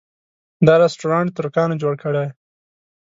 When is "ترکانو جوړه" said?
1.37-1.97